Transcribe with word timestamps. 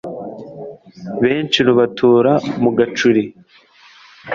Benshi 1.23 1.59
rubatura 1.67 2.31
mugacuri 2.61 3.23